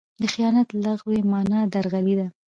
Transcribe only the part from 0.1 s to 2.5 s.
د خیانت لغوي مانا؛ درغلي ده.